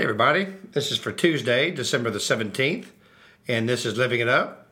Hey, 0.00 0.04
everybody. 0.04 0.46
This 0.72 0.90
is 0.90 0.96
for 0.96 1.12
Tuesday, 1.12 1.70
December 1.70 2.08
the 2.08 2.20
17th, 2.20 2.86
and 3.46 3.68
this 3.68 3.84
is 3.84 3.98
Living 3.98 4.20
It 4.20 4.28
Up 4.28 4.68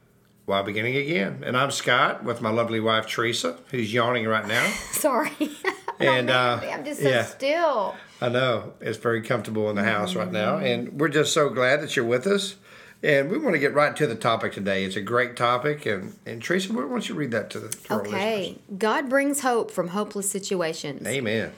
while 0.46 0.62
beginning 0.62 0.96
again. 0.96 1.42
And 1.45 1.55
I'm 1.55 1.70
Scott 1.70 2.24
with 2.24 2.41
my 2.41 2.48
lovely 2.48 2.80
wife, 2.80 3.06
Teresa, 3.06 3.59
who's 3.70 3.92
yawning 3.92 4.27
right 4.27 4.48
now. 4.48 4.66
Sorry. 4.92 5.30
And, 6.00 6.30
uh, 6.30 6.60
I'm 6.62 6.83
just 6.83 7.02
so 7.02 7.09
yeah. 7.10 7.24
still. 7.24 7.95
I 8.22 8.30
know 8.30 8.72
it's 8.80 8.96
very 8.96 9.20
comfortable 9.20 9.69
in 9.69 9.77
the 9.77 9.84
house 9.84 10.14
right 10.14 10.33
now, 10.33 10.56
Mm-hmm. 10.56 10.64
and 10.64 10.98
we're 10.98 11.09
just 11.09 11.34
so 11.34 11.50
glad 11.50 11.83
that 11.83 11.95
you're 11.95 12.06
with 12.06 12.27
us. 12.27 12.55
And 13.02 13.30
we 13.30 13.36
want 13.36 13.52
to 13.52 13.58
get 13.58 13.74
right 13.74 13.95
to 13.97 14.06
the 14.06 14.14
topic 14.14 14.55
today. 14.55 14.84
It's 14.84 14.97
a 14.97 15.02
great 15.02 15.36
topic, 15.36 15.84
and, 15.84 16.16
and 16.24 16.42
Teresa, 16.42 16.72
why 16.72 16.80
don't 16.88 17.06
you 17.06 17.14
read 17.14 17.33
that 17.33 17.50
to 17.50 17.60
the 17.60 17.69
to? 17.69 17.95
Okay. 17.97 18.56
God 18.78 19.10
brings 19.10 19.41
hope 19.41 19.70
from 19.70 19.88
hopeless 19.88 20.30
situations. 20.30 21.06
Amen. 21.06 21.52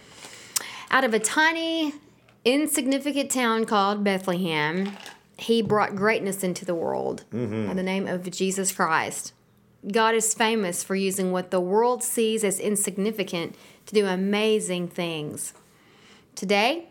Out 0.91 1.05
of 1.05 1.14
a 1.14 1.20
tiny, 1.20 1.94
insignificant 2.44 3.30
town 3.30 3.64
called 3.64 4.05
Bethlehem, 4.05 4.96
he 5.38 5.62
brought 5.62 5.96
greatness 5.96 6.44
into 6.44 6.64
the 6.64 6.74
world 6.74 7.24
mm-hmm. 7.32 7.66
by 7.66 7.74
the 7.74 7.82
name 7.82 8.06
of 8.06 8.30
Jesus 8.30 8.72
Christ. 8.72 9.32
God 9.91 10.14
is 10.14 10.34
famous 10.34 10.84
for 10.84 10.94
using 10.94 11.32
what 11.32 11.50
the 11.50 11.60
world 11.60 12.02
sees 12.02 12.44
as 12.44 12.60
insignificant 12.60 13.56
to 13.86 13.94
do 13.94 14.06
amazing 14.06 14.88
things. 14.88 15.55
Today, 16.34 16.88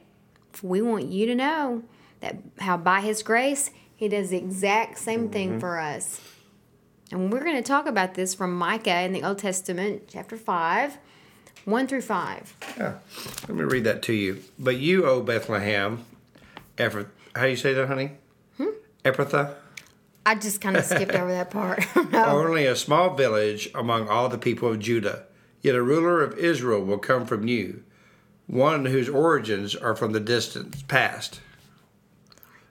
we 0.64 0.82
want 0.82 1.06
you 1.06 1.26
to 1.28 1.36
know 1.36 1.84
that 2.22 2.38
how 2.60 2.78
by 2.78 3.02
his 3.02 3.22
grace, 3.22 3.72
he 3.96 4.08
does 4.08 4.32
the 4.32 4.38
exact 4.38 4.98
same 4.98 5.30
thing 5.30 5.52
mm-hmm. 5.52 5.60
for 5.60 5.80
us. 5.80 6.20
And 7.12 7.32
we're 7.32 7.44
going 7.44 7.56
to 7.56 7.62
talk 7.62 7.86
about 7.86 8.14
this 8.14 8.34
from 8.34 8.58
Micah 8.58 9.02
in 9.02 9.14
the 9.14 9.24
Old 9.24 9.40
Testament, 9.40 10.04
chapter 10.08 10.38
5, 10.38 10.98
1 11.66 11.88
through 11.88 12.02
5. 12.02 12.56
Yeah. 12.78 12.94
Let 13.48 13.50
me 13.50 13.64
read 13.64 13.84
that 13.84 14.02
to 14.04 14.14
you. 14.14 14.42
But 14.58 14.78
you, 14.78 15.06
O 15.06 15.22
Bethlehem, 15.22 16.06
Ephrath, 16.78 17.08
how 17.36 17.44
do 17.44 17.50
you 17.50 17.56
say 17.56 17.74
that, 17.74 17.88
honey? 17.88 18.12
Hmm? 18.58 18.70
Ephrathah? 19.04 19.54
I 20.26 20.36
just 20.36 20.62
kind 20.62 20.78
of 20.78 20.86
skipped 20.86 21.14
over 21.14 21.32
that 21.32 21.52
part. 21.52 21.84
no. 22.12 22.26
Only 22.26 22.66
a 22.66 22.76
small 22.76 23.16
village 23.16 23.70
among 23.76 24.08
all 24.08 24.30
the 24.30 24.38
people 24.38 24.70
of 24.72 24.80
Judah. 24.80 25.26
Yet 25.62 25.76
a 25.76 25.84
ruler 25.84 26.22
of 26.24 26.38
Israel 26.38 26.84
will 26.84 27.00
come 27.00 27.26
from 27.26 27.48
you, 27.48 27.84
one 28.48 28.86
whose 28.86 29.10
origins 29.10 29.76
are 29.76 29.96
from 29.96 30.14
the 30.14 30.20
distant 30.20 30.88
past. 30.88 31.42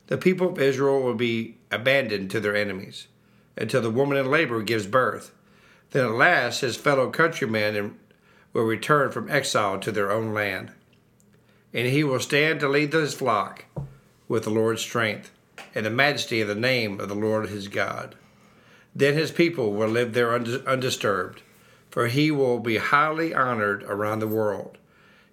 The 0.06 0.16
people 0.16 0.50
of 0.50 0.58
Israel 0.58 1.02
will 1.02 1.14
be 1.14 1.58
abandoned 1.70 2.30
to 2.30 2.40
their 2.40 2.56
enemies 2.56 3.08
until 3.58 3.82
the 3.82 3.90
woman 3.90 4.16
in 4.16 4.30
labor 4.30 4.62
gives 4.62 4.86
birth. 4.86 5.32
Then 5.90 6.06
at 6.06 6.12
last 6.12 6.60
his 6.60 6.76
fellow 6.76 7.10
countrymen 7.10 7.98
will 8.52 8.64
return 8.64 9.10
from 9.10 9.30
exile 9.30 9.78
to 9.80 9.92
their 9.92 10.10
own 10.10 10.32
land. 10.32 10.72
And 11.72 11.86
he 11.86 12.02
will 12.02 12.20
stand 12.20 12.60
to 12.60 12.68
lead 12.68 12.92
his 12.92 13.14
flock 13.14 13.66
with 14.26 14.44
the 14.44 14.50
Lord's 14.50 14.82
strength 14.82 15.30
and 15.74 15.84
the 15.84 15.90
majesty 15.90 16.40
of 16.40 16.48
the 16.48 16.54
name 16.54 16.98
of 17.00 17.08
the 17.08 17.14
Lord 17.14 17.48
his 17.48 17.68
God. 17.68 18.14
Then 18.94 19.14
his 19.14 19.30
people 19.30 19.72
will 19.74 19.88
live 19.88 20.12
there 20.12 20.34
undisturbed, 20.34 21.42
for 21.90 22.06
he 22.08 22.30
will 22.30 22.58
be 22.58 22.78
highly 22.78 23.34
honored 23.34 23.82
around 23.84 24.18
the 24.20 24.26
world, 24.28 24.78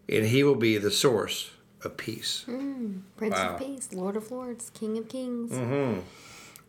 and 0.10 0.26
he 0.26 0.44
will 0.44 0.56
be 0.56 0.78
the 0.78 0.92
source 0.92 1.52
of 1.84 1.98
peace. 1.98 2.44
Prince 2.46 3.34
Wow. 3.36 3.54
of 3.54 3.60
Peace, 3.60 3.90
Lord 3.94 4.18
of 4.18 4.30
Lords, 4.32 4.70
King 4.72 4.98
of 4.98 5.08
Kings. 5.08 5.52
Mm-hmm. 5.52 6.02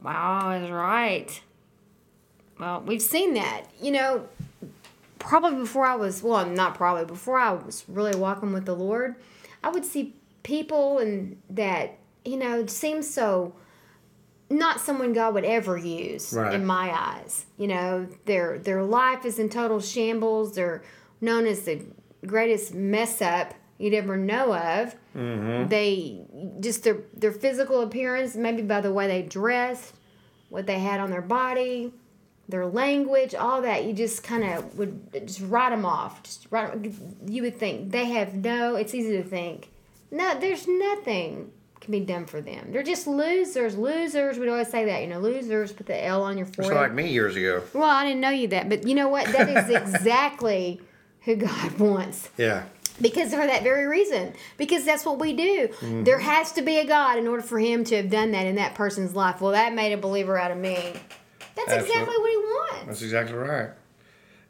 Wow, 0.02 0.50
that's 0.58 0.70
right. 0.70 1.40
Well, 2.58 2.82
we've 2.86 3.02
seen 3.02 3.34
that. 3.34 3.64
You 3.82 3.90
know, 3.92 4.28
probably 5.26 5.58
before 5.58 5.84
I 5.84 5.96
was, 5.96 6.22
well, 6.22 6.46
not 6.46 6.74
probably, 6.74 7.04
before 7.04 7.38
I 7.38 7.52
was 7.52 7.84
really 7.88 8.16
walking 8.18 8.52
with 8.52 8.64
the 8.64 8.74
Lord, 8.74 9.16
I 9.62 9.68
would 9.70 9.84
see 9.84 10.14
people 10.42 10.98
and 10.98 11.36
that, 11.50 11.98
you 12.24 12.36
know, 12.36 12.66
seem 12.66 13.02
so 13.02 13.54
not 14.48 14.80
someone 14.80 15.12
God 15.12 15.34
would 15.34 15.44
ever 15.44 15.76
use 15.76 16.32
Right. 16.32 16.54
in 16.54 16.64
my 16.64 16.90
eyes. 16.96 17.46
You 17.58 17.66
know, 17.66 18.06
their 18.26 18.58
their 18.58 18.82
life 18.84 19.24
is 19.24 19.38
in 19.40 19.48
total 19.48 19.80
shambles. 19.80 20.54
They're 20.54 20.82
known 21.20 21.46
as 21.46 21.64
the 21.64 21.82
greatest 22.24 22.72
mess 22.72 23.20
up 23.20 23.54
you'd 23.78 23.94
ever 23.94 24.16
know 24.16 24.54
of. 24.54 24.94
Mm-hmm. 25.16 25.68
They 25.68 26.20
just 26.60 26.84
their 26.84 26.98
their 27.12 27.32
physical 27.32 27.80
appearance, 27.80 28.36
maybe 28.36 28.62
by 28.62 28.80
the 28.80 28.92
way 28.92 29.08
they 29.08 29.22
dressed, 29.22 29.94
what 30.48 30.66
they 30.66 30.78
had 30.78 31.00
on 31.00 31.10
their 31.10 31.22
body, 31.22 31.92
their 32.48 32.66
language, 32.66 33.34
all 33.34 33.62
that. 33.62 33.84
You 33.84 33.92
just 33.92 34.22
kind 34.22 34.44
of 34.44 34.78
would 34.78 35.26
just 35.26 35.40
write 35.42 35.70
them 35.70 35.84
off. 35.84 36.22
Just 36.22 36.46
write 36.50 36.72
You 37.26 37.42
would 37.42 37.58
think 37.58 37.90
they 37.92 38.04
have 38.06 38.34
no. 38.34 38.76
It's 38.76 38.94
easy 38.94 39.12
to 39.16 39.22
think. 39.22 39.70
No, 40.10 40.38
there's 40.38 40.68
nothing 40.68 41.50
can 41.80 41.92
be 41.92 42.00
done 42.00 42.24
for 42.26 42.40
them. 42.40 42.72
They're 42.72 42.82
just 42.82 43.06
losers. 43.06 43.76
Losers. 43.76 44.38
We'd 44.38 44.48
always 44.48 44.68
say 44.68 44.84
that. 44.86 45.02
You 45.02 45.08
know, 45.08 45.18
losers. 45.18 45.72
Put 45.72 45.86
the 45.86 46.04
L 46.04 46.22
on 46.22 46.38
your 46.38 46.46
It's 46.46 46.56
forehead. 46.56 46.74
like 46.74 46.92
me 46.94 47.08
years 47.10 47.36
ago. 47.36 47.62
well, 47.74 47.84
I 47.84 48.04
didn't 48.04 48.20
know 48.20 48.30
you 48.30 48.48
that, 48.48 48.68
but 48.68 48.86
you 48.86 48.94
know 48.94 49.08
what? 49.08 49.26
That 49.26 49.48
is 49.48 49.68
exactly 49.82 50.80
who 51.22 51.36
God 51.36 51.78
wants 51.80 52.30
Yeah. 52.38 52.62
because 53.00 53.30
for 53.34 53.44
that 53.46 53.62
very 53.64 53.86
reason 53.86 54.32
because 54.56 54.84
that's 54.84 55.04
what 55.04 55.18
we 55.18 55.32
do 55.32 55.66
Mm-hmm. 55.68 56.04
there 56.04 56.20
has 56.20 56.52
to 56.52 56.62
be 56.62 56.78
a 56.78 56.86
god 56.86 57.18
in 57.18 57.26
order 57.26 57.42
for 57.42 57.58
him 57.58 57.82
to 57.84 57.96
have 57.96 58.08
done 58.10 58.30
that 58.30 58.46
in 58.46 58.54
that 58.54 58.74
person's 58.76 59.12
life 59.14 59.40
well 59.40 59.50
that 59.52 59.74
made 59.74 59.92
a 59.92 59.96
believer 59.98 60.38
out 60.38 60.52
of 60.52 60.56
me 60.56 60.92
that's 61.56 61.72
exactly 61.72 62.16
what 62.18 62.30
he 62.30 62.36
wants 62.36 62.86
That's 62.86 63.02
exactly 63.02 63.34
right. 63.34 63.70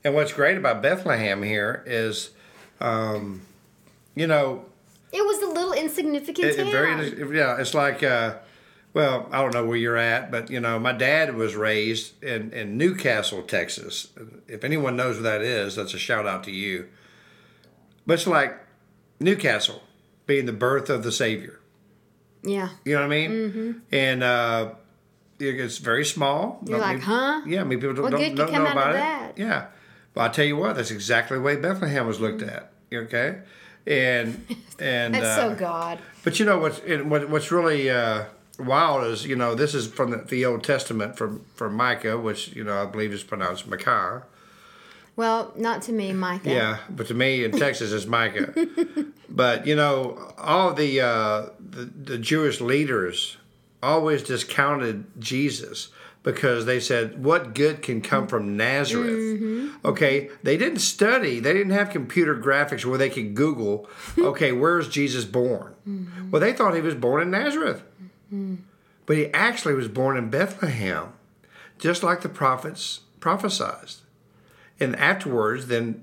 And 0.05 0.15
what's 0.15 0.33
great 0.33 0.57
about 0.57 0.83
Bethlehem 0.83 1.43
here 1.43 1.83
is, 1.87 2.31
um, 2.81 3.43
you 4.15 4.27
know, 4.27 4.65
it 5.13 5.25
was 5.25 5.43
a 5.43 5.47
little 5.47 5.73
insignificant 5.73 6.47
it, 6.49 6.57
town 6.57 6.71
very 6.71 7.37
yeah. 7.37 7.57
It's 7.59 7.75
like, 7.75 8.03
uh, 8.03 8.37
well, 8.93 9.29
I 9.33 9.43
don't 9.43 9.53
know 9.53 9.65
where 9.65 9.77
you're 9.77 9.97
at, 9.97 10.31
but 10.31 10.51
you 10.51 10.61
know, 10.61 10.79
my 10.79 10.93
dad 10.93 11.35
was 11.35 11.55
raised 11.55 12.23
in 12.23 12.53
in 12.53 12.77
Newcastle, 12.77 13.43
Texas. 13.43 14.09
If 14.47 14.65
anyone 14.65 14.97
knows 14.97 15.17
where 15.17 15.39
that 15.39 15.43
is, 15.43 15.77
that's 15.77 15.95
a 15.95 15.99
shout 15.99 16.27
out 16.27 16.45
to 16.45 16.51
you. 16.51 16.89
But 18.07 18.15
it's 18.15 18.27
like 18.27 18.59
Newcastle 19.19 19.83
being 20.27 20.47
the 20.47 20.53
birth 20.53 20.91
of 20.91 21.03
the 21.03 21.13
Savior. 21.13 21.61
yeah 22.43 22.71
You 22.85 22.95
know 22.95 23.01
what 23.01 23.07
I 23.07 23.09
mean? 23.09 23.31
Mm-hmm. 23.31 23.73
And 23.93 24.23
uh, 24.23 24.71
it's 25.39 25.79
very 25.79 26.05
small. 26.05 26.61
You're 26.67 26.79
like, 26.79 26.99
many- 26.99 27.03
huh? 27.05 27.43
Yeah, 27.47 27.61
I 27.61 27.65
mean, 27.65 27.81
people 27.81 27.95
don't, 27.95 28.03
What 28.05 28.13
don't, 28.13 28.35
don't 28.35 28.53
know 28.53 28.67
about 28.67 28.93
that? 28.95 29.31
it. 29.31 29.39
Yeah. 29.41 29.67
But 30.15 30.21
I'll 30.23 30.31
tell 30.31 30.45
you 30.47 30.57
what, 30.57 30.77
that's 30.77 30.91
exactly 30.91 31.37
the 31.37 31.43
way 31.43 31.57
Bethlehem 31.57 32.07
was 32.07 32.21
looked 32.21 32.43
at. 32.43 32.73
Okay? 32.93 33.41
And, 33.87 34.47
and, 34.79 35.15
that's 35.15 35.25
uh, 35.27 35.51
so 35.51 35.55
god 35.55 35.99
but 36.25 36.41
you 36.41 36.45
know 36.45 36.59
what's 36.59 36.81
and 36.81 37.09
what, 37.09 37.29
what's 37.31 37.53
really 37.53 37.89
uh, 37.89 38.25
wild 38.59 39.05
is 39.07 39.25
you 39.25 39.37
know 39.37 39.55
this 39.55 39.75
is 39.75 39.87
from 39.87 40.11
the, 40.11 40.17
the 40.17 40.45
Old 40.45 40.65
Testament 40.65 41.17
from 41.17 41.45
from 41.55 41.75
Micah, 41.77 42.19
which 42.19 42.49
you 42.57 42.65
know 42.65 42.83
I 42.83 42.87
believe 42.87 43.13
is 43.13 43.23
pronounced 43.23 43.69
Micah. 43.69 44.25
well 45.15 45.53
not 45.57 45.83
to 45.83 45.93
me 45.93 46.13
micah 46.13 46.51
Yeah, 46.51 46.79
but 46.91 47.07
to 47.07 47.15
me 47.15 47.45
in 47.45 47.53
Texas 47.65 47.93
it's 47.93 48.07
Micah. 48.07 48.53
but 49.29 49.67
you 49.69 49.77
know 49.77 50.33
all 50.37 50.75
the, 50.75 51.01
uh, 51.01 51.47
the 51.61 51.85
the 51.85 52.19
Jewish 52.19 52.61
leaders 52.61 53.37
always 53.83 54.23
discounted 54.23 55.05
Jesus 55.19 55.89
because 56.23 56.65
they 56.65 56.81
said 56.81 57.23
what 57.23 57.55
good 57.55 57.83
can 57.83 58.01
come 58.01 58.27
from 58.27 58.57
Nazareth. 58.57 59.71
Okay, 59.85 60.29
they 60.43 60.57
didn't 60.57 60.81
study. 60.81 61.39
They 61.39 61.53
didn't 61.53 61.71
have 61.71 61.91
computer 61.91 62.37
graphics 62.37 62.85
where 62.85 62.99
they 62.99 63.11
could 63.11 63.35
Google, 63.37 63.89
okay, 64.19 64.51
where's 64.51 64.89
Jesus 64.89 65.25
born? 65.25 65.75
Well, 66.33 66.41
they 66.41 66.53
thought 66.53 66.75
he 66.75 66.81
was 66.81 66.97
born 66.97 67.23
in 67.23 67.31
Nazareth. 67.31 67.83
But 69.07 69.17
he 69.17 69.27
actually 69.33 69.75
was 69.75 69.87
born 69.87 70.17
in 70.17 70.31
Bethlehem, 70.31 71.13
just 71.79 72.03
like 72.03 72.23
the 72.23 72.29
prophets 72.29 73.01
prophesied. 73.21 73.93
And 74.81 74.97
afterwards, 74.97 75.69
then 75.69 76.03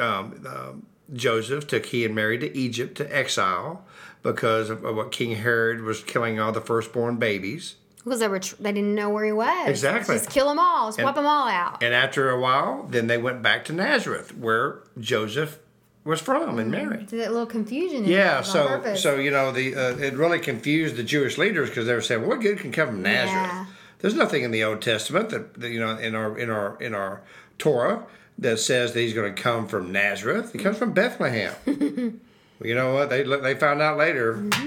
um, 0.00 0.44
um, 0.46 0.86
Joseph 1.12 1.68
took 1.68 1.86
he 1.86 2.04
and 2.04 2.14
Mary 2.14 2.38
to 2.38 2.56
Egypt 2.56 2.96
to 2.96 3.16
exile 3.16 3.84
because 4.22 4.70
of, 4.70 4.82
what 4.82 5.12
King 5.12 5.36
Herod 5.36 5.82
was 5.82 6.02
killing 6.02 6.38
all 6.40 6.52
the 6.52 6.60
firstborn 6.60 7.16
babies. 7.16 7.76
because 8.04 8.20
they 8.20 8.28
were 8.28 8.38
tr- 8.40 8.56
they 8.60 8.72
didn't 8.72 8.94
know 8.94 9.08
where 9.10 9.24
he 9.24 9.32
was 9.32 9.68
Exactly. 9.68 10.16
just 10.16 10.30
kill 10.30 10.48
them 10.48 10.58
all 10.58 10.88
just 10.88 11.02
wipe 11.02 11.14
them 11.14 11.26
all 11.26 11.48
out 11.48 11.82
And 11.82 11.94
after 11.94 12.30
a 12.30 12.40
while, 12.40 12.86
then 12.90 13.06
they 13.06 13.18
went 13.18 13.42
back 13.42 13.64
to 13.66 13.72
Nazareth, 13.72 14.36
where 14.36 14.80
Joseph 14.98 15.58
was 16.04 16.20
from 16.20 16.58
and 16.58 16.70
married. 16.70 17.08
To 17.08 17.16
that 17.16 17.30
little 17.30 17.46
confusion. 17.46 18.04
Yeah, 18.06 18.40
so 18.42 18.94
so 18.94 19.16
you 19.16 19.30
know 19.30 19.52
the 19.52 19.74
uh, 19.74 19.96
it 19.98 20.14
really 20.14 20.38
confused 20.38 20.96
the 20.96 21.02
Jewish 21.02 21.36
leaders 21.36 21.68
because 21.68 21.86
they 21.86 21.92
were 21.94 22.00
saying, 22.00 22.26
"What 22.26 22.40
good 22.40 22.58
can 22.58 22.72
come 22.72 22.88
from 22.88 23.02
Nazareth?" 23.02 23.50
Yeah. 23.52 23.66
There's 23.98 24.14
nothing 24.14 24.42
in 24.42 24.50
the 24.50 24.64
Old 24.64 24.80
Testament 24.80 25.28
that, 25.28 25.60
that 25.60 25.68
you 25.68 25.78
know 25.78 25.98
in 25.98 26.14
our 26.14 26.38
in 26.38 26.48
our 26.48 26.80
in 26.80 26.94
our 26.94 27.20
Torah 27.58 28.04
that 28.38 28.58
says 28.58 28.94
that 28.94 29.00
he's 29.00 29.12
going 29.12 29.34
to 29.34 29.42
come 29.42 29.68
from 29.68 29.92
Nazareth. 29.92 30.52
He 30.54 30.58
comes 30.58 30.78
from 30.78 30.92
Bethlehem. 30.92 31.52
you 32.62 32.74
know 32.74 32.94
what? 32.94 33.10
They 33.10 33.22
they 33.22 33.54
found 33.54 33.80
out 33.82 33.96
later, 33.98 34.34
Mm-hmm. 34.34 34.66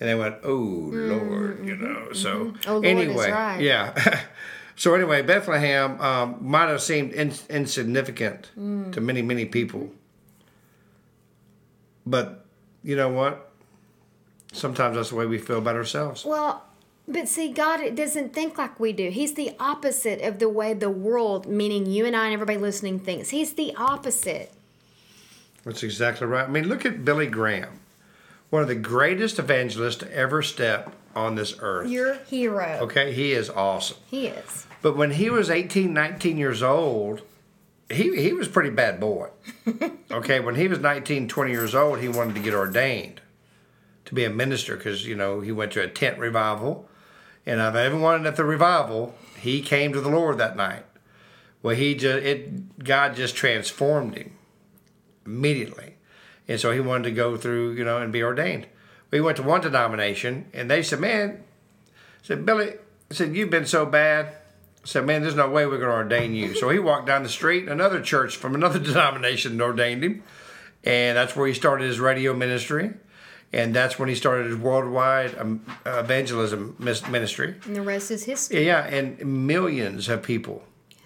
and 0.00 0.08
they 0.08 0.14
went, 0.14 0.36
"Oh 0.44 0.90
Lord," 0.92 1.64
you 1.66 1.76
know. 1.76 2.12
So 2.12 2.54
Oh, 2.66 2.74
Lord 2.78 2.84
is 2.84 2.90
anyway, 2.90 3.30
right. 3.30 3.60
yeah. 3.60 4.20
so 4.76 4.94
anyway, 4.94 5.22
Bethlehem 5.22 6.00
um, 6.00 6.36
might 6.40 6.68
have 6.68 6.80
seemed 6.82 7.12
in, 7.12 7.32
insignificant 7.50 8.50
Mm. 8.58 8.92
to 8.92 9.00
many 9.00 9.22
many 9.22 9.44
people, 9.44 9.90
but 12.06 12.44
you 12.82 12.96
know 12.96 13.08
what? 13.08 13.50
Sometimes 14.52 14.96
that's 14.96 15.10
the 15.10 15.16
way 15.16 15.26
we 15.26 15.38
feel 15.38 15.58
about 15.58 15.76
ourselves. 15.76 16.24
Well, 16.24 16.64
but 17.06 17.28
see, 17.28 17.52
God 17.52 17.80
it 17.80 17.94
doesn't 17.94 18.32
think 18.32 18.56
like 18.56 18.78
we 18.80 18.92
do. 18.92 19.10
He's 19.10 19.34
the 19.34 19.52
opposite 19.60 20.22
of 20.22 20.38
the 20.38 20.48
way 20.48 20.72
the 20.74 20.90
world, 20.90 21.46
meaning 21.46 21.86
you 21.86 22.06
and 22.06 22.16
I 22.16 22.26
and 22.26 22.34
everybody 22.34 22.58
listening, 22.58 22.98
thinks. 23.00 23.30
He's 23.30 23.52
the 23.54 23.74
opposite. 23.76 24.52
That's 25.68 25.82
exactly 25.82 26.26
right. 26.26 26.48
I 26.48 26.50
mean, 26.50 26.66
look 26.66 26.86
at 26.86 27.04
Billy 27.04 27.26
Graham, 27.26 27.80
one 28.48 28.62
of 28.62 28.68
the 28.68 28.74
greatest 28.74 29.38
evangelists 29.38 29.96
to 29.96 30.10
ever 30.16 30.40
step 30.40 30.94
on 31.14 31.34
this 31.34 31.56
earth. 31.60 31.90
Your 31.90 32.14
hero. 32.14 32.78
Okay, 32.80 33.12
he 33.12 33.32
is 33.32 33.50
awesome. 33.50 33.98
He 34.06 34.28
is. 34.28 34.66
But 34.80 34.96
when 34.96 35.10
he 35.10 35.28
was 35.28 35.50
18, 35.50 35.92
19 35.92 36.38
years 36.38 36.62
old, 36.62 37.20
he, 37.90 38.18
he 38.18 38.32
was 38.32 38.46
a 38.46 38.50
pretty 38.50 38.70
bad 38.70 38.98
boy. 38.98 39.28
okay, 40.10 40.40
when 40.40 40.54
he 40.54 40.68
was 40.68 40.78
19, 40.78 41.28
20 41.28 41.50
years 41.50 41.74
old, 41.74 41.98
he 41.98 42.08
wanted 42.08 42.36
to 42.36 42.40
get 42.40 42.54
ordained 42.54 43.20
to 44.06 44.14
be 44.14 44.24
a 44.24 44.30
minister 44.30 44.74
because, 44.74 45.06
you 45.06 45.14
know, 45.14 45.40
he 45.40 45.52
went 45.52 45.72
to 45.72 45.82
a 45.82 45.86
tent 45.88 46.18
revival. 46.18 46.88
And 47.44 47.60
of 47.60 47.76
everyone 47.76 48.26
at 48.26 48.36
the 48.36 48.44
revival, 48.46 49.14
he 49.38 49.60
came 49.60 49.92
to 49.92 50.00
the 50.00 50.08
Lord 50.08 50.38
that 50.38 50.56
night. 50.56 50.86
Well, 51.62 51.76
he 51.76 51.94
just, 51.94 52.24
it, 52.24 52.82
God 52.82 53.16
just 53.16 53.36
transformed 53.36 54.14
him 54.14 54.37
immediately. 55.28 55.94
And 56.48 56.58
so 56.58 56.72
he 56.72 56.80
wanted 56.80 57.04
to 57.04 57.10
go 57.10 57.36
through, 57.36 57.72
you 57.72 57.84
know, 57.84 57.98
and 57.98 58.12
be 58.12 58.22
ordained. 58.22 58.66
We 59.10 59.20
went 59.20 59.36
to 59.36 59.42
one 59.42 59.60
denomination 59.60 60.46
and 60.52 60.70
they 60.70 60.82
said, 60.82 61.00
man, 61.00 61.44
said, 62.22 62.44
Billy, 62.44 62.72
I 63.10 63.14
said, 63.14 63.36
you've 63.36 63.50
been 63.50 63.66
so 63.66 63.86
bad. 63.86 64.26
I 64.26 64.86
said, 64.86 65.04
man, 65.04 65.22
there's 65.22 65.34
no 65.34 65.50
way 65.50 65.66
we're 65.66 65.78
going 65.78 65.90
to 65.90 65.96
ordain 65.96 66.34
you. 66.34 66.54
So 66.54 66.70
he 66.70 66.78
walked 66.78 67.06
down 67.06 67.22
the 67.22 67.28
street, 67.28 67.62
and 67.62 67.72
another 67.72 68.00
church 68.00 68.36
from 68.36 68.54
another 68.54 68.78
denomination 68.78 69.60
ordained 69.60 70.04
him. 70.04 70.22
And 70.84 71.16
that's 71.16 71.34
where 71.34 71.46
he 71.46 71.54
started 71.54 71.86
his 71.86 72.00
radio 72.00 72.34
ministry. 72.34 72.92
And 73.52 73.74
that's 73.74 73.98
when 73.98 74.08
he 74.08 74.14
started 74.14 74.46
his 74.46 74.56
worldwide 74.56 75.36
um, 75.38 75.64
evangelism 75.86 76.76
ministry. 76.78 77.54
And 77.64 77.74
the 77.74 77.82
rest 77.82 78.10
is 78.10 78.24
history. 78.24 78.66
Yeah, 78.66 78.84
and 78.84 79.46
millions 79.46 80.08
of 80.08 80.22
people, 80.22 80.64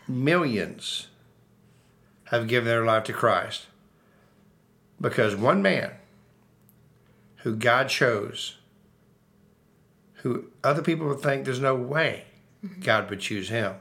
millions, 0.09 1.07
have 2.27 2.49
given 2.49 2.69
their 2.69 2.85
life 2.85 3.05
to 3.05 3.13
Christ 3.13 3.67
because 5.03 5.37
one 5.37 5.61
man 5.61 5.91
who 7.39 7.55
God 7.57 7.89
chose, 7.91 8.57
who 10.23 10.47
other 10.65 10.81
people 10.81 11.07
would 11.09 11.21
think 11.21 11.45
there's 11.45 11.61
no 11.61 11.75
way 11.75 12.25
God 12.81 13.11
would 13.11 13.21
choose 13.21 13.49
him, 13.49 13.75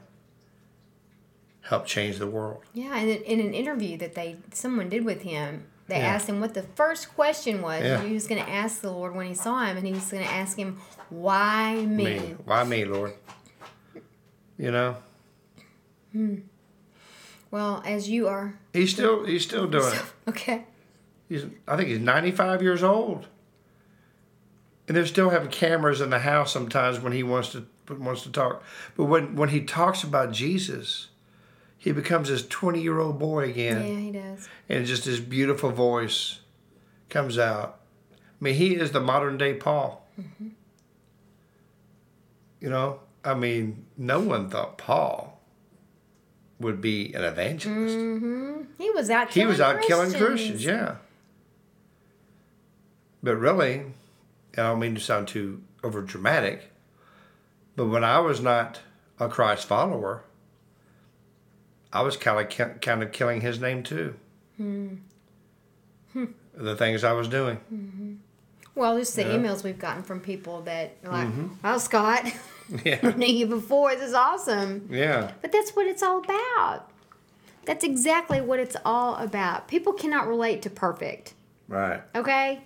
helped 1.62 1.86
change 1.88 2.18
the 2.18 2.26
world. 2.26 2.62
Yeah, 2.74 2.96
and 2.96 3.08
in, 3.08 3.22
in 3.22 3.40
an 3.46 3.54
interview 3.54 3.96
that 3.98 4.14
they 4.14 4.36
someone 4.52 4.88
did 4.88 5.04
with 5.04 5.22
him, 5.22 5.66
they 5.86 5.96
Yeah. 6.00 6.06
asked 6.14 6.28
him 6.28 6.40
what 6.40 6.54
the 6.54 6.64
first 6.64 7.14
question 7.14 7.62
was. 7.62 7.82
Yeah. 7.82 8.02
He 8.02 8.12
was 8.12 8.26
going 8.26 8.44
to 8.44 8.50
ask 8.50 8.80
the 8.80 8.90
Lord 8.90 9.14
when 9.14 9.26
he 9.26 9.34
saw 9.34 9.64
him, 9.64 9.76
and 9.76 9.86
he 9.86 9.92
was 9.92 10.10
going 10.10 10.24
to 10.24 10.30
ask 10.30 10.56
him, 10.58 10.80
"Why 11.08 11.76
me?" 11.86 12.04
Me, 12.04 12.18
why 12.44 12.64
me, 12.64 12.84
Lord? 12.84 13.14
You 14.58 14.70
know, 14.70 14.96
Hmm. 16.12 16.36
Well, 17.50 17.82
as 17.86 18.08
you 18.08 18.28
are, 18.28 18.58
he's 18.72 18.90
still 18.90 19.24
he's 19.24 19.42
still 19.44 19.66
doing 19.66 19.92
it. 19.94 20.02
okay. 20.28 20.64
He's, 21.32 21.46
I 21.66 21.76
think 21.76 21.88
he's 21.88 21.98
95 21.98 22.60
years 22.60 22.82
old. 22.82 23.26
And 24.86 24.94
they're 24.94 25.06
still 25.06 25.30
having 25.30 25.48
cameras 25.48 26.02
in 26.02 26.10
the 26.10 26.18
house 26.18 26.52
sometimes 26.52 27.00
when 27.00 27.14
he 27.14 27.22
wants 27.22 27.52
to 27.52 27.66
wants 27.88 28.22
to 28.24 28.30
talk. 28.30 28.62
But 28.96 29.04
when, 29.04 29.34
when 29.34 29.48
he 29.48 29.62
talks 29.62 30.02
about 30.02 30.32
Jesus, 30.32 31.08
he 31.78 31.92
becomes 31.92 32.28
this 32.28 32.46
20 32.46 32.82
year 32.82 33.00
old 33.00 33.18
boy 33.18 33.48
again. 33.48 33.86
Yeah, 33.86 34.00
he 34.00 34.10
does. 34.12 34.48
And 34.68 34.84
just 34.84 35.06
his 35.06 35.20
beautiful 35.20 35.70
voice 35.70 36.40
comes 37.08 37.38
out. 37.38 37.80
I 38.12 38.16
mean, 38.44 38.54
he 38.54 38.74
is 38.74 38.92
the 38.92 39.00
modern 39.00 39.38
day 39.38 39.54
Paul. 39.54 40.06
Mm-hmm. 40.20 40.48
You 42.60 42.70
know, 42.70 43.00
I 43.24 43.34
mean, 43.34 43.86
no 43.96 44.20
one 44.20 44.50
thought 44.50 44.76
Paul 44.76 45.40
would 46.60 46.80
be 46.80 47.12
an 47.14 47.24
evangelist. 47.24 47.96
Mm-hmm. 47.96 48.62
He 48.78 48.90
was 48.90 49.10
out. 49.10 49.28
He 49.28 49.34
Killing 49.34 49.48
was 49.48 49.60
out 49.60 49.82
killing 49.82 50.10
Christians. 50.10 50.28
Christians, 50.28 50.64
yeah. 50.64 50.96
But 53.22 53.36
really, 53.36 53.82
I 54.54 54.62
don't 54.62 54.80
mean 54.80 54.94
to 54.94 55.00
sound 55.00 55.28
too 55.28 55.62
over 55.84 56.02
dramatic, 56.02 56.70
but 57.76 57.86
when 57.86 58.04
I 58.04 58.18
was 58.20 58.40
not 58.40 58.80
a 59.20 59.28
Christ 59.28 59.66
follower, 59.66 60.24
I 61.92 62.02
was 62.02 62.16
kind 62.16 62.38
of 62.60 62.80
kind 62.80 63.02
of 63.02 63.12
killing 63.12 63.40
his 63.40 63.60
name 63.60 63.82
too. 63.82 64.14
Hmm. 64.56 64.94
Hmm. 66.12 66.24
The 66.54 66.76
things 66.76 67.04
I 67.04 67.12
was 67.12 67.28
doing. 67.28 67.56
Mm-hmm. 67.72 68.14
Well, 68.74 68.98
just 68.98 69.16
the 69.16 69.22
Yeah. 69.22 69.28
emails 69.36 69.62
we've 69.62 69.78
gotten 69.78 70.02
from 70.02 70.20
people 70.20 70.62
that 70.62 70.96
are 71.04 71.10
like, 71.12 71.28
mm-hmm. 71.28 71.48
"Well, 71.62 71.78
Scott, 71.80 72.24
I 72.86 73.14
knew 73.16 73.26
you 73.26 73.46
before. 73.46 73.94
This 73.94 74.08
is 74.08 74.14
awesome." 74.14 74.88
yeah, 74.90 75.32
But 75.42 75.52
that's 75.52 75.70
what 75.76 75.86
it's 75.86 76.02
all 76.02 76.18
about. 76.18 76.90
That's 77.64 77.84
exactly 77.84 78.40
what 78.40 78.58
it's 78.58 78.76
all 78.84 79.14
about. 79.16 79.68
People 79.68 79.92
cannot 79.92 80.26
relate 80.26 80.62
to 80.62 80.70
perfect. 80.70 81.34
right, 81.68 82.02
Okay? 82.14 82.60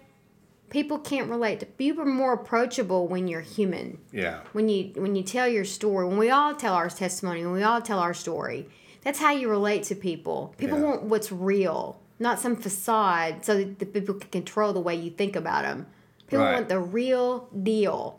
People 0.71 0.99
can't 0.99 1.31
relate 1.31 1.61
to 1.61 1.67
people 1.67 2.03
are 2.03 2.07
more 2.07 2.33
approachable 2.33 3.07
when 3.07 3.29
you're 3.29 3.41
human. 3.41 3.99
yeah, 4.13 4.41
When 4.53 4.69
you 4.69 4.91
when 4.97 5.15
you 5.15 5.23
tell 5.23 5.47
your 5.49 5.65
story, 5.65 6.07
when 6.07 6.19
we 6.19 6.31
all 6.31 6.55
tell 6.55 6.75
our 6.75 6.89
testimony, 6.91 7.45
when 7.45 7.55
we 7.55 7.63
all 7.63 7.81
tell 7.81 7.99
our 8.01 8.15
story, 8.15 8.69
that's 9.03 9.21
how 9.21 9.31
you 9.33 9.49
relate 9.49 9.85
to 9.85 9.95
people. 9.95 10.55
People 10.59 10.79
Yeah. 10.79 10.85
want 10.85 11.03
what's 11.05 11.31
real, 11.31 12.01
not 12.19 12.41
some 12.41 12.57
facade 12.57 13.45
so 13.45 13.57
that 13.59 13.79
the 13.79 13.87
people 13.87 14.15
can 14.17 14.29
control 14.31 14.73
the 14.73 14.81
way 14.81 14.95
you 14.97 15.11
think 15.11 15.37
about 15.37 15.63
them. 15.63 15.87
People 16.27 16.45
Right. 16.45 16.55
want 16.55 16.69
the 16.69 16.81
real 16.81 17.49
deal. 17.63 18.19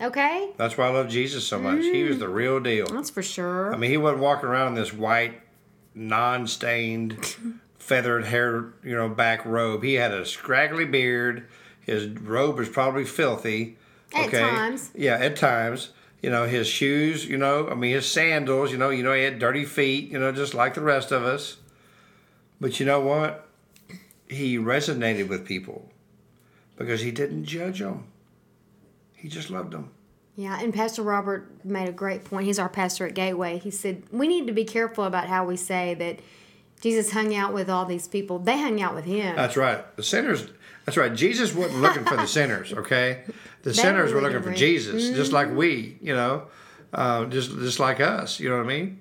Okay? 0.00 0.50
That's 0.56 0.78
why 0.78 0.86
I 0.86 0.90
love 0.90 1.08
Jesus 1.08 1.44
so 1.44 1.58
much. 1.58 1.82
He 1.82 2.04
was 2.04 2.20
the 2.20 2.28
real 2.28 2.60
deal. 2.60 2.86
That's 2.86 3.10
for 3.10 3.22
sure. 3.24 3.74
I 3.74 3.76
mean, 3.76 3.90
he 3.90 3.96
wasn't 3.96 4.22
walking 4.22 4.48
around 4.48 4.68
in 4.68 4.74
this 4.74 4.94
white, 4.94 5.40
non-stained, 5.96 7.36
feathered 7.78 8.24
hair, 8.26 8.66
you 8.84 8.94
know, 8.94 9.08
back 9.08 9.44
robe. 9.44 9.82
He 9.82 9.94
had 9.94 10.12
a 10.12 10.24
scraggly 10.24 10.84
beard. 10.84 11.48
His 11.88 12.06
robe 12.06 12.58
was 12.58 12.68
probably 12.68 13.04
filthy. 13.04 13.78
At 14.14 14.30
times. 14.30 14.90
Yeah, 14.94 15.14
at 15.14 15.36
times. 15.36 15.90
You 16.22 16.28
know, 16.28 16.46
his 16.46 16.66
shoes. 16.66 17.26
You 17.26 17.38
know, 17.38 17.68
I 17.68 17.74
mean, 17.74 17.94
his 17.94 18.06
sandals. 18.06 18.70
You 18.70 18.76
know, 18.76 18.90
you 18.90 19.02
know, 19.02 19.14
he 19.14 19.22
had 19.22 19.38
dirty 19.38 19.64
feet. 19.64 20.10
You 20.10 20.18
know, 20.18 20.30
just 20.30 20.52
like 20.52 20.74
the 20.74 20.82
rest 20.82 21.12
of 21.12 21.24
us. 21.24 21.56
But 22.60 22.78
you 22.78 22.84
know 22.84 23.00
what? 23.00 23.48
He 24.28 24.58
resonated 24.58 25.28
with 25.28 25.46
people 25.46 25.90
because 26.76 27.00
he 27.00 27.10
didn't 27.10 27.46
judge 27.46 27.78
them. 27.78 28.04
He 29.14 29.28
just 29.28 29.48
loved 29.48 29.72
them. 29.72 29.90
Yeah, 30.36 30.60
and 30.60 30.74
Pastor 30.74 31.02
Robert 31.02 31.64
made 31.64 31.88
a 31.88 31.92
great 31.92 32.24
point. 32.24 32.46
He's 32.46 32.58
our 32.58 32.68
pastor 32.68 33.06
at 33.06 33.14
Gateway. 33.14 33.58
He 33.58 33.70
said, 33.70 34.02
We 34.12 34.28
need 34.28 34.46
to 34.46 34.52
be 34.52 34.64
careful 34.64 35.04
about 35.04 35.26
how 35.26 35.46
we 35.46 35.56
say 35.56 35.94
that 35.94 36.20
Jesus 36.80 37.10
hung 37.10 37.34
out 37.34 37.52
with 37.52 37.68
all 37.68 37.84
these 37.84 38.06
people. 38.06 38.38
They 38.38 38.60
hung 38.60 38.80
out 38.80 38.94
with 38.94 39.04
him. 39.04 39.34
That's 39.36 39.56
right. 39.56 39.84
The 39.96 40.02
sinners. 40.02 40.46
That's 40.84 40.96
right. 40.96 41.12
Jesus 41.12 41.54
wasn't 41.54 41.82
looking 41.82 42.04
for 42.04 42.16
the 42.16 42.26
sinners. 42.38 42.72
Okay, 42.72 43.24
the 43.62 43.74
sinners 43.74 44.12
were 44.12 44.22
looking 44.22 44.42
for 44.42 44.52
Jesus, 44.52 45.10
just 45.10 45.32
like 45.32 45.48
mm-hmm. 45.48 45.56
we. 45.56 45.98
You 46.00 46.14
know, 46.14 46.46
uh, 46.92 47.26
just 47.26 47.50
just 47.50 47.78
like 47.80 48.00
us. 48.00 48.40
You 48.40 48.48
know 48.48 48.56
what 48.56 48.64
I 48.64 48.68
mean? 48.68 49.00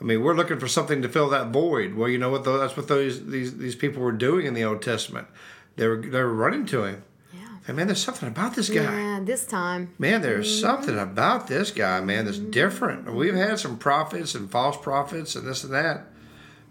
I 0.00 0.04
mean, 0.04 0.22
we're 0.22 0.34
looking 0.34 0.58
for 0.58 0.66
something 0.66 1.00
to 1.02 1.08
fill 1.08 1.30
that 1.30 1.48
void. 1.48 1.94
Well, 1.94 2.08
you 2.08 2.18
know 2.18 2.28
what? 2.28 2.44
That's 2.44 2.76
what 2.76 2.88
those 2.88 3.24
these 3.26 3.56
these 3.56 3.76
people 3.76 4.02
were 4.02 4.12
doing 4.12 4.46
in 4.46 4.54
the 4.54 4.64
Old 4.64 4.82
Testament. 4.82 5.28
They 5.76 5.86
were 5.86 6.02
they 6.02 6.20
were 6.20 6.34
running 6.34 6.66
to 6.66 6.84
him. 6.84 7.04
yeah. 7.32 7.40
And 7.68 7.76
man, 7.76 7.86
there's 7.86 8.02
something 8.02 8.28
about 8.28 8.54
this 8.56 8.68
guy. 8.68 8.82
Yeah, 8.82 9.20
this 9.22 9.46
time. 9.46 9.94
Man, 9.98 10.20
there's 10.20 10.50
mm-hmm. 10.50 10.60
something 10.60 10.98
about 10.98 11.46
this 11.46 11.70
guy, 11.70 12.00
man, 12.00 12.24
that's 12.24 12.38
mm-hmm. 12.38 12.50
different. 12.50 13.14
We've 13.14 13.34
had 13.34 13.60
some 13.60 13.78
prophets 13.78 14.34
and 14.34 14.50
false 14.50 14.76
prophets 14.76 15.36
and 15.36 15.46
this 15.46 15.62
and 15.62 15.72
that 15.72 16.11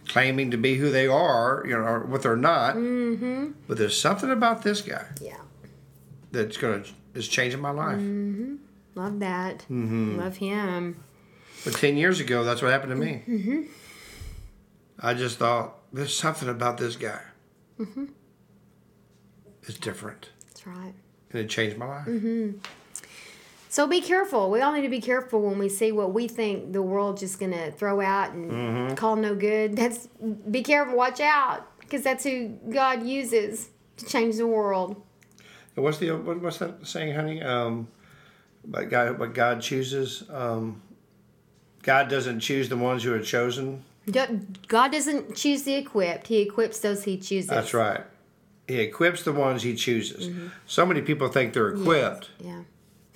claiming 0.08 0.52
to 0.52 0.58
be 0.58 0.76
who 0.76 0.90
they 0.92 1.08
are, 1.08 1.64
you 1.66 1.72
know, 1.78 1.84
or 1.84 2.00
what 2.02 2.24
they're 2.24 2.36
not. 2.36 2.76
Mm-hmm. 2.76 3.52
But 3.68 3.78
there's 3.78 4.00
something 4.00 4.30
about 4.32 4.64
this 4.64 4.82
guy 4.82 5.06
Yeah. 5.22 5.38
that's 6.32 6.58
gonna 6.58 6.84
is 7.14 7.28
changing 7.28 7.60
my 7.62 7.72
life. 7.72 8.00
Love 8.96 9.20
that. 9.20 9.60
Mm-hmm. 9.70 10.18
Love 10.20 10.38
him. 10.38 11.04
But 11.64 11.74
ten 11.76 11.96
years 11.98 12.20
ago, 12.20 12.44
that's 12.44 12.62
what 12.62 12.72
happened 12.72 12.92
to 12.92 12.96
me. 12.98 13.24
Mm-hmm. 13.28 13.62
I 15.00 15.14
just 15.14 15.38
thought 15.38 15.76
there's 15.94 16.16
something 16.16 16.50
about 16.50 16.78
this 16.78 16.96
guy. 16.96 17.22
Mm-hmm. 17.80 18.06
is 19.64 19.76
different. 19.78 20.30
That's 20.48 20.68
right. 20.68 20.94
And 21.32 21.40
it 21.42 21.50
changed 21.50 21.78
my 21.78 21.86
life. 21.88 22.08
Mm-hmm. 23.72 23.76
So 23.76 23.88
be 23.88 24.02
careful. 24.02 24.52
We 24.52 24.62
all 24.62 24.74
need 24.74 24.82
to 24.82 24.90
be 24.90 25.00
careful 25.02 25.42
when 25.42 25.58
we 25.58 25.70
see 25.70 25.92
what 25.92 26.14
we 26.14 26.28
think 26.28 26.74
the 26.74 26.82
world's 26.82 27.22
just 27.22 27.40
going 27.40 27.54
to 27.54 27.72
throw 27.72 28.02
out 28.02 28.34
and 28.34 28.52
Mm-hmm. 28.52 28.96
call 28.96 29.16
no 29.16 29.34
good. 29.34 29.76
That's 29.78 30.08
be 30.50 30.62
careful. 30.62 30.96
Watch 30.98 31.20
out 31.22 31.68
because 31.80 32.04
that's 32.04 32.24
who 32.24 32.50
God 32.70 33.06
uses 33.06 33.70
to 33.98 34.06
change 34.06 34.38
the 34.38 34.48
world. 34.48 35.02
What's 35.76 35.98
the 36.00 36.12
what, 36.12 36.42
what's 36.42 36.58
that 36.58 36.86
saying, 36.86 37.16
honey? 37.16 37.42
Um, 37.42 37.88
but 38.66 38.90
God, 38.90 39.20
what 39.20 39.34
God 39.34 39.62
chooses. 39.62 40.24
Um, 40.30 40.82
God 41.84 42.10
doesn't 42.10 42.42
choose 42.42 42.70
the 42.70 42.78
ones 42.78 43.04
who 43.04 43.14
are 43.14 43.20
chosen. 43.20 43.84
God 44.12 44.92
doesn't 44.92 45.36
choose 45.36 45.64
the 45.64 45.74
equipped. 45.76 46.28
He 46.28 46.40
equips 46.42 46.80
those 46.80 47.04
he 47.04 47.18
chooses. 47.18 47.50
That's 47.50 47.74
right. 47.74 48.02
He 48.68 48.80
equips 48.80 49.24
the 49.24 49.32
ones 49.32 49.64
he 49.64 49.76
chooses. 49.76 50.30
So 50.68 50.86
many 50.86 51.02
people 51.02 51.28
think 51.30 51.54
they're 51.54 51.70
equipped. 51.70 52.30
Yeah. 52.40 52.62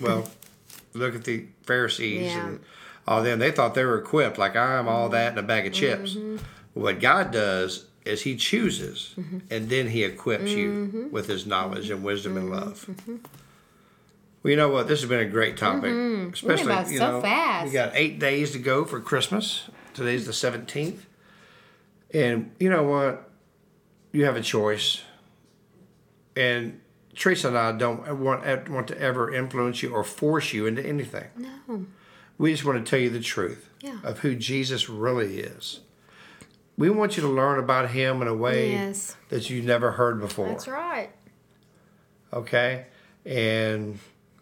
Well, 0.02 0.30
look 0.96 1.16
at 1.16 1.24
the 1.26 1.46
Pharisees 1.64 2.32
Yeah. 2.32 2.48
and 2.48 2.60
all 3.08 3.22
them. 3.22 3.40
They 3.40 3.52
thought 3.52 3.76
they 3.76 3.86
were 3.86 3.98
equipped, 4.00 4.38
like 4.38 4.56
I'm 4.56 4.88
all 4.88 5.10
that 5.10 5.34
in 5.34 5.38
a 5.38 5.44
bag 5.44 5.68
of 5.68 5.74
chips. 5.74 6.18
What 6.74 7.00
God 7.00 7.32
does 7.32 7.86
is 8.06 8.22
He 8.24 8.36
chooses, 8.36 9.14
and 9.50 9.70
then 9.70 9.88
He 9.88 10.04
equips 10.04 10.52
you 10.52 11.10
with 11.12 11.28
His 11.28 11.46
knowledge 11.46 11.90
and 11.90 12.04
wisdom 12.04 12.38
and 12.38 12.50
love. 12.50 12.90
Well, 14.44 14.52
you 14.52 14.56
know 14.58 14.70
what? 14.70 14.88
This 14.88 15.02
has 15.02 15.10
been 15.10 15.22
a 15.22 15.30
great 15.30 15.58
topic, 15.58 15.92
especially 16.34 16.68
by 16.68 16.86
you 16.88 16.98
so 17.00 17.12
know 17.14 17.22
fast. 17.22 17.66
we 17.68 17.74
got 17.74 17.92
eight 17.96 18.20
days 18.20 18.52
to 18.52 18.60
go 18.60 18.86
for 18.86 19.00
Christmas. 19.00 19.64
Today's 19.96 20.26
the 20.28 20.34
seventeenth, 20.34 21.06
and 22.14 22.52
you 22.60 22.70
know 22.70 22.84
what? 22.84 23.30
You 24.12 24.26
have 24.26 24.36
a 24.36 24.42
choice, 24.42 25.02
and 26.36 26.80
Teresa 27.16 27.48
and 27.48 27.58
I 27.58 27.72
don't 27.72 28.20
want 28.20 28.70
want 28.70 28.88
to 28.90 29.00
ever 29.02 29.34
influence 29.34 29.82
you 29.82 29.94
or 29.94 30.04
force 30.04 30.54
you 30.54 30.66
into 30.66 30.86
anything. 30.86 31.28
No. 31.38 31.86
We 32.38 32.52
just 32.52 32.66
want 32.66 32.84
to 32.86 32.90
tell 32.90 33.00
you 33.00 33.10
the 33.10 33.22
truth 33.22 33.70
Yeah. 33.82 34.00
of 34.04 34.20
who 34.20 34.36
Jesus 34.36 34.90
really 34.90 35.40
is. 35.40 35.80
We 36.78 36.90
want 36.90 37.16
you 37.16 37.24
to 37.24 37.30
learn 37.30 37.58
about 37.58 37.92
Him 37.92 38.22
in 38.22 38.28
a 38.28 38.34
way 38.36 38.72
Yes. 38.74 39.16
that 39.30 39.50
you 39.50 39.62
never 39.62 39.92
heard 39.94 40.20
before. 40.20 40.50
That's 40.50 40.68
right. 40.68 41.10
Okay? 42.34 42.88
And 43.26 44.00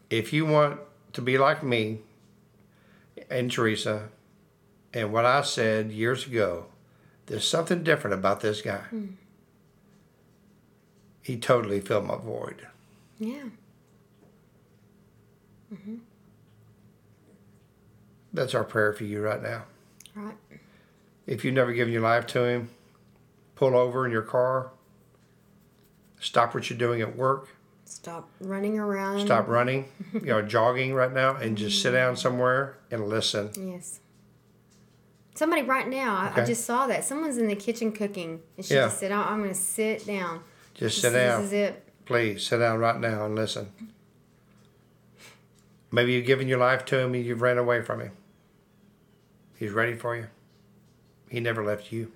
if 0.10 0.34
you 0.34 0.46
want 0.46 0.80
to 1.14 1.22
be 1.22 1.38
like 1.38 1.62
me 1.64 2.00
and 3.30 3.52
Teresa 3.52 4.10
and 4.94 5.14
what 5.14 5.26
I 5.26 5.44
said 5.44 5.92
years 5.92 6.26
ago, 6.26 6.66
there's 7.28 7.48
something 7.48 7.84
different 7.84 8.16
about 8.16 8.42
this 8.42 8.62
guy. 8.64 8.78
Hmm. 8.90 9.06
He 11.24 11.38
totally 11.38 11.80
filled 11.80 12.06
my 12.06 12.18
void. 12.18 12.68
Yeah. 13.18 13.46
Mhm. 15.74 16.00
That's 18.34 18.54
our 18.54 18.64
prayer 18.64 18.94
for 18.94 19.06
you 19.06 19.22
right 19.22 19.42
now. 19.42 19.64
Right. 20.16 20.36
If 21.26 21.44
you've 21.46 21.54
never 21.54 21.72
given 21.74 21.94
your 21.94 22.02
life 22.02 22.28
to 22.28 22.44
Him, 22.44 22.70
pull 23.56 23.76
over 23.76 24.06
in 24.06 24.12
your 24.12 24.22
car, 24.22 24.72
stop 26.20 26.54
what 26.54 26.70
you're 26.70 26.78
doing 26.80 27.02
at 27.02 27.16
work, 27.16 27.50
Stop 27.86 28.30
running 28.42 28.78
around. 28.80 29.22
stop 29.26 29.48
running, 29.48 29.86
you 30.14 30.22
know, 30.22 30.42
jogging 30.42 30.94
right 30.94 31.12
now, 31.14 31.36
and 31.36 31.58
just 31.58 31.82
sit 31.82 31.92
down 31.92 32.18
somewhere 32.18 32.78
and 32.92 33.08
listen. 33.08 33.52
Yes. 33.58 34.00
Somebody 35.36 35.62
right 35.64 35.88
now, 35.88 36.16
I, 36.16 36.42
I 36.42 36.46
just 36.46 36.66
saw 36.66 36.86
that. 36.88 37.04
Someone's 37.06 37.38
in 37.38 37.48
the 37.48 37.56
kitchen 37.56 37.92
cooking. 37.92 38.42
And 38.58 38.66
she 38.66 38.76
Yeah. 38.76 38.82
just 38.86 39.00
said, 39.00 39.12
"Oh, 39.12 39.16
I'm 39.22 39.40
going 39.40 39.50
to 39.50 39.56
sit 39.56 40.06
down. 40.06 40.42
Just 40.74 41.02
sit 41.02 41.12
down. 41.12 41.42
This 41.42 41.48
is 41.48 41.54
it. 41.54 41.88
Please 42.06 42.46
sit 42.46 42.58
down 42.58 42.80
right 42.80 43.00
now 43.00 43.26
and 43.26 43.36
listen. 43.36 43.72
Maybe 45.92 46.14
you've 46.14 46.26
given 46.26 46.48
your 46.48 46.58
life 46.58 46.86
to 46.86 46.98
Him 46.98 47.14
and 47.14 47.24
you've 47.24 47.42
ran 47.42 47.58
away 47.58 47.82
from 47.82 48.02
Him. 48.02 48.12
He's 49.56 49.72
ready 49.72 49.94
for 49.94 50.16
you. 50.16 50.28
He 51.30 51.40
never 51.40 51.64
left 51.64 51.92
you. 51.92 52.12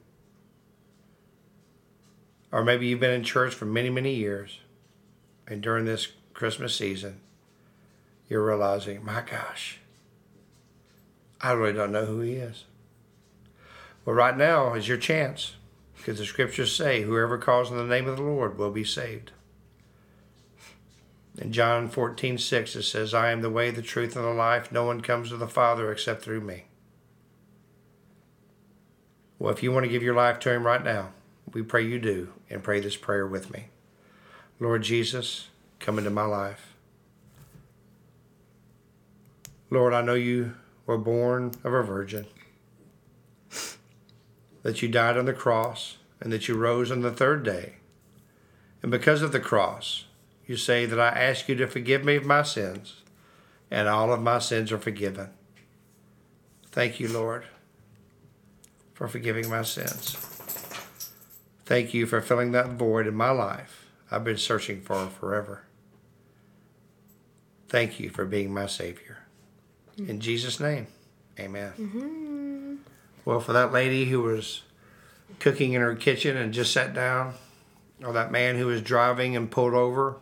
Or 2.52 2.64
maybe 2.64 2.88
you've 2.88 3.00
been 3.00 3.14
in 3.14 3.24
church 3.24 3.54
for 3.54 3.66
many, 3.66 3.90
many 3.90 4.14
years, 4.16 4.60
and 5.48 5.62
during 5.62 5.86
this 5.86 6.08
Christmas 6.34 6.76
season, 6.76 7.20
you're 8.30 8.46
realizing, 8.46 9.04
my 9.06 9.22
gosh, 9.22 9.80
I 11.40 11.52
really 11.52 11.74
don't 11.74 11.92
know 11.92 12.06
who 12.06 12.22
He 12.22 12.34
is. 12.34 12.64
Well, 14.06 14.16
right 14.16 14.36
now 14.38 14.74
is 14.74 14.88
your 14.88 14.98
chance, 14.98 15.56
because 16.08 16.20
the 16.20 16.26
scriptures 16.26 16.74
say, 16.74 17.02
whoever 17.02 17.38
calls 17.38 17.70
on 17.70 17.76
the 17.76 17.84
name 17.84 18.08
of 18.08 18.16
the 18.16 18.24
Lord 18.24 18.58
will 18.58 18.72
be 18.72 18.86
saved. 18.86 19.34
In 21.38 21.52
John 21.52 21.90
14, 21.90 22.38
6, 22.38 22.78
it 22.78 22.84
says, 22.84 23.14
I 23.14 23.32
am 23.32 23.42
the 23.42 23.50
way, 23.50 23.72
the 23.72 23.82
truth, 23.82 24.16
and 24.16 24.24
the 24.24 24.30
life. 24.30 24.72
No 24.72 24.86
one 24.86 25.02
comes 25.02 25.28
to 25.28 25.36
the 25.36 25.50
Father 25.50 25.92
except 25.92 26.22
through 26.22 26.40
me. 26.40 26.64
Well, 29.38 29.52
if 29.52 29.62
you 29.62 29.74
want 29.74 29.84
to 29.84 29.92
give 29.92 30.02
your 30.02 30.16
life 30.16 30.40
to 30.40 30.50
Him 30.50 30.66
right 30.66 30.82
now, 30.82 31.10
we 31.52 31.62
pray 31.62 31.86
you 31.86 32.00
do, 32.00 32.32
and 32.50 32.64
pray 32.64 32.80
this 32.80 32.96
prayer 32.96 33.28
with 33.28 33.52
me. 33.52 33.66
Lord 34.62 34.84
Jesus, 34.84 35.50
come 35.82 35.98
into 35.98 36.10
my 36.10 36.24
life. 36.24 36.74
Lord, 39.70 39.94
I 39.94 40.02
know 40.02 40.14
you 40.14 40.54
were 40.86 40.98
born 40.98 41.52
of 41.66 41.74
a 41.74 41.84
virgin, 41.84 42.28
that 44.64 44.82
you 44.82 44.88
died 44.88 45.18
on 45.18 45.26
the 45.26 45.34
cross, 45.34 45.98
and 46.20 46.32
that 46.32 46.48
you 46.48 46.56
rose 46.56 46.92
on 46.92 47.02
the 47.02 47.12
third 47.12 47.44
day. 47.44 47.74
And 48.82 48.92
because 48.92 49.22
of 49.22 49.32
the 49.32 49.40
cross, 49.40 50.06
you 50.46 50.58
say 50.58 50.86
that 50.86 51.00
I 51.00 51.10
ask 51.10 51.48
you 51.48 51.56
to 51.56 51.68
forgive 51.68 52.04
me 52.04 52.16
of 52.16 52.26
my 52.26 52.44
sins, 52.44 53.02
and 53.70 53.88
all 53.88 54.12
of 54.12 54.22
my 54.22 54.40
sins 54.40 54.72
are 54.72 54.78
forgiven. 54.78 55.30
Thank 56.72 57.00
you, 57.00 57.08
Lord, 57.08 57.46
for 58.94 59.08
forgiving 59.08 59.50
my 59.50 59.64
sins. 59.64 60.16
Thank 61.66 61.94
you 61.94 62.06
for 62.06 62.22
filling 62.22 62.52
that 62.54 62.72
void 62.72 63.08
in 63.08 63.16
my 63.16 63.32
life 63.32 63.88
I've 64.10 64.24
been 64.24 64.38
searching 64.38 64.82
for 64.82 65.08
forever. 65.08 65.64
Thank 67.68 68.00
you 68.00 68.10
for 68.10 68.26
being 68.26 68.54
my 68.54 68.68
Savior. 68.68 69.18
In 69.98 70.20
Jesus' 70.22 70.60
name, 70.60 70.88
amen. 71.40 71.74
Mm-hmm. 71.78 72.27
Well, 73.28 73.42
for 73.42 73.52
that 73.52 73.74
lady 73.74 74.06
who 74.06 74.22
was 74.22 74.62
cooking 75.40 75.74
in 75.74 75.82
her 75.82 75.96
kitchen 75.96 76.38
and 76.38 76.54
just 76.54 76.72
sat 76.72 76.94
down, 76.94 77.34
or 78.02 78.14
that 78.14 78.32
man 78.32 78.56
who 78.56 78.68
was 78.68 78.82
driving 78.82 79.36
and 79.36 79.52
pulled 79.52 79.74
over, 79.74 80.20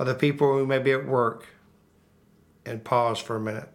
or 0.00 0.04
the 0.04 0.16
people 0.16 0.58
who 0.58 0.66
may 0.66 0.80
be 0.80 0.90
at 0.90 1.06
work 1.06 1.46
and 2.64 2.82
pause 2.82 3.20
for 3.20 3.36
a 3.36 3.40
minute. 3.40 3.68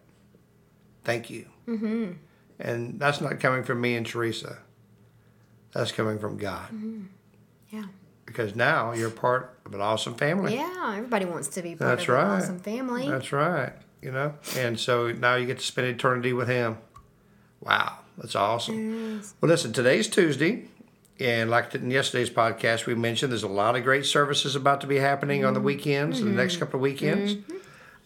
Thank 1.04 1.30
you. 1.30 1.46
Mm-hmm. 1.66 2.12
And 2.58 3.00
that's 3.00 3.22
not 3.22 3.40
coming 3.40 3.64
from 3.64 3.80
me 3.80 3.96
and 3.96 4.04
Teresa. 4.04 4.58
That's 5.72 5.90
coming 5.90 6.18
from 6.18 6.36
God. 6.36 6.68
Yeah. 7.70 7.84
Because 8.26 8.54
now 8.54 8.92
you're 8.92 9.08
part 9.08 9.58
of 9.64 9.72
an 9.72 9.80
awesome 9.80 10.16
family. 10.16 10.56
Yeah. 10.56 10.96
Everybody 10.98 11.24
wants 11.24 11.48
to 11.48 11.62
be 11.62 11.76
part 11.76 11.96
That's 11.96 12.02
of 12.02 12.10
an 12.10 12.14
right. 12.14 12.36
awesome 12.36 12.58
family. 12.58 13.08
That's 13.08 13.32
right. 13.32 13.72
You 14.02 14.10
know, 14.12 14.34
and 14.58 14.78
so 14.78 15.12
now 15.12 15.36
you 15.36 15.46
get 15.46 15.60
to 15.60 15.64
spend 15.64 15.86
eternity 15.86 16.34
with 16.34 16.48
Him. 16.48 16.76
Wow, 17.62 17.98
that's 18.18 18.34
awesome. 18.34 19.22
Well, 19.40 19.48
listen, 19.48 19.72
today's 19.72 20.08
Tuesday, 20.08 20.64
and 21.20 21.48
like 21.48 21.74
in 21.74 21.90
yesterday's 21.90 22.30
podcast, 22.30 22.86
we 22.86 22.94
mentioned 22.94 23.30
there's 23.30 23.44
a 23.44 23.48
lot 23.48 23.76
of 23.76 23.84
great 23.84 24.04
services 24.04 24.56
about 24.56 24.80
to 24.80 24.88
be 24.88 24.96
happening 24.96 25.44
on 25.44 25.54
the 25.54 25.60
mm-hmm. 25.60 25.66
weekends, 25.66 26.20
the 26.20 26.26
next 26.26 26.54
mm-hmm. 26.54 26.64
couple 26.64 26.78
of 26.78 26.82
weekends. 26.82 27.34
Mm-hmm. 27.34 27.56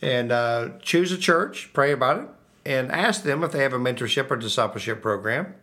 And 0.02 0.30
uh, 0.30 0.68
choose 0.82 1.10
a 1.10 1.16
church, 1.16 1.70
pray 1.72 1.90
about 1.90 2.20
it, 2.20 2.28
and 2.66 2.92
ask 2.92 3.22
them 3.22 3.42
if 3.42 3.52
they 3.52 3.62
have 3.62 3.72
a 3.72 3.78
mentorship 3.78 4.30
or 4.30 4.36
discipleship 4.36 5.00
program 5.00 5.54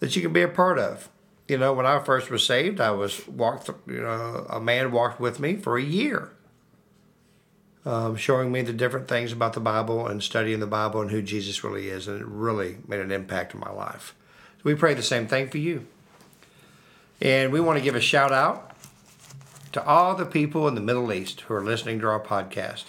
that 0.00 0.16
you 0.16 0.22
can 0.22 0.32
be 0.32 0.42
a 0.42 0.48
part 0.48 0.80
of. 0.80 1.08
You 1.46 1.58
know, 1.58 1.72
when 1.72 1.86
I 1.86 2.00
first 2.00 2.28
was 2.28 2.44
saved, 2.44 2.80
I 2.80 2.90
was 2.90 3.28
walked. 3.28 3.70
You 3.86 4.00
know, 4.00 4.46
a 4.50 4.60
man 4.60 4.90
walked 4.90 5.20
with 5.20 5.38
me 5.38 5.54
for 5.54 5.78
a 5.78 5.82
year 5.82 6.32
um, 7.86 8.16
showing 8.16 8.50
me 8.50 8.62
the 8.62 8.72
different 8.72 9.06
things 9.06 9.32
about 9.32 9.52
the 9.52 9.60
Bible 9.60 10.08
and 10.08 10.20
studying 10.20 10.58
the 10.58 10.66
Bible 10.66 11.00
and 11.00 11.10
who 11.10 11.22
Jesus 11.22 11.62
really 11.62 11.88
is. 11.88 12.08
And 12.08 12.20
it 12.20 12.26
really 12.26 12.78
made 12.86 12.98
an 12.98 13.12
impact 13.12 13.54
in 13.54 13.60
my 13.60 13.70
life. 13.70 14.14
So 14.58 14.62
we 14.64 14.74
pray 14.74 14.92
the 14.92 15.02
same 15.02 15.28
thing 15.28 15.48
for 15.48 15.58
you. 15.58 15.86
And 17.22 17.52
we 17.52 17.60
want 17.60 17.78
to 17.78 17.84
give 17.84 17.94
a 17.94 18.00
shout 18.00 18.32
out 18.32 18.76
to 19.72 19.84
all 19.86 20.16
the 20.16 20.26
people 20.26 20.66
in 20.66 20.74
the 20.74 20.80
Middle 20.80 21.12
East 21.12 21.42
who 21.42 21.54
are 21.54 21.62
listening 21.62 22.00
to 22.00 22.08
our 22.08 22.20
podcast. 22.20 22.86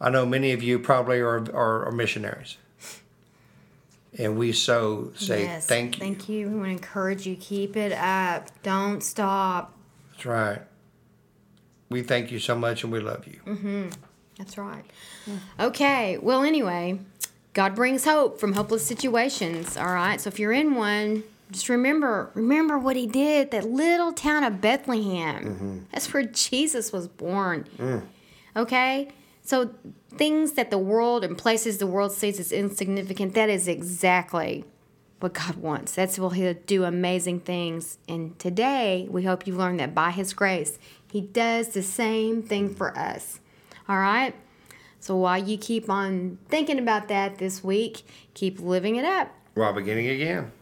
I 0.00 0.10
know 0.10 0.26
many 0.26 0.52
of 0.52 0.62
you 0.62 0.78
probably 0.78 1.20
are, 1.20 1.44
are, 1.54 1.86
are 1.86 1.92
missionaries. 1.92 2.56
And 4.18 4.36
we 4.36 4.52
so 4.52 5.12
say 5.14 5.42
yes. 5.44 5.66
thank 5.66 5.96
you. 5.96 6.00
Thank 6.00 6.28
you. 6.28 6.48
We 6.48 6.54
want 6.56 6.66
to 6.66 6.72
encourage 6.72 7.26
you. 7.26 7.36
Keep 7.36 7.76
it 7.76 7.92
up. 7.92 8.50
Don't 8.62 9.02
stop. 9.02 9.76
That's 10.12 10.26
right. 10.26 10.62
We 11.90 12.02
thank 12.02 12.30
you 12.30 12.38
so 12.38 12.54
much 12.54 12.84
and 12.84 12.92
we 12.92 13.00
love 13.00 13.26
you. 13.26 13.40
Mm-hmm. 13.46 13.88
That's 14.36 14.56
right. 14.58 14.84
Okay. 15.58 16.18
Well, 16.18 16.42
anyway, 16.42 17.00
God 17.54 17.74
brings 17.74 18.04
hope 18.04 18.38
from 18.38 18.52
hopeless 18.52 18.86
situations. 18.86 19.76
All 19.76 19.86
right. 19.92 20.20
So 20.20 20.28
if 20.28 20.38
you're 20.38 20.52
in 20.52 20.74
one, 20.74 21.24
Just 21.50 21.68
remember, 21.68 22.30
remember 22.34 22.78
what 22.78 22.94
he 22.96 23.06
did. 23.06 23.50
That 23.52 23.64
little 23.64 24.12
town 24.12 24.44
of 24.44 24.60
Bethlehem. 24.60 25.44
Mm-hmm. 25.44 25.78
That's 25.92 26.12
where 26.12 26.24
Jesus 26.24 26.92
was 26.92 27.08
born. 27.08 27.64
Mm. 27.78 28.02
Okay, 28.56 29.08
so 29.42 29.70
things 30.10 30.52
that 30.52 30.70
the 30.70 30.78
world 30.78 31.24
and 31.24 31.38
places 31.38 31.78
the 31.78 31.86
world 31.86 32.12
sees 32.12 32.38
as 32.40 32.52
insignificant. 32.52 33.34
That 33.34 33.48
is 33.48 33.68
exactly 33.68 34.64
what 35.20 35.32
God 35.32 35.56
wants. 35.56 35.92
That's 35.94 36.18
where 36.18 36.30
He'll 36.30 36.54
do 36.66 36.84
amazing 36.84 37.40
things. 37.40 37.98
And 38.08 38.38
today, 38.38 39.06
we 39.10 39.24
hope 39.24 39.46
you've 39.46 39.56
learned 39.56 39.80
that 39.80 39.94
by 39.94 40.10
His 40.10 40.34
grace, 40.34 40.78
He 41.10 41.20
does 41.20 41.68
the 41.68 41.82
same 41.82 42.42
thing 42.42 42.74
for 42.74 42.96
us. 42.96 43.40
All 43.88 43.98
right. 43.98 44.34
So 45.00 45.16
while 45.16 45.38
you 45.38 45.56
keep 45.56 45.88
on 45.88 46.38
thinking 46.48 46.78
about 46.78 47.08
that 47.08 47.38
this 47.38 47.64
week, 47.64 48.04
keep 48.34 48.60
living 48.60 48.96
it 48.96 49.04
up. 49.04 49.34
While 49.54 49.72
beginning 49.72 50.08
again. 50.08 50.52